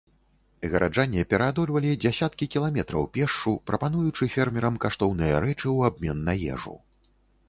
Гараджане 0.69 1.25
пераадольвалі 1.33 1.91
дзясяткі 2.05 2.47
кіламетраў 2.55 3.03
пешшу, 3.17 3.53
прапануючы 3.71 4.23
фермерам 4.37 4.79
каштоўныя 4.87 5.35
рэчы 5.45 5.61
ў 5.61 5.79
абмен 5.91 6.17
на 6.31 6.35
ежу. 6.55 6.75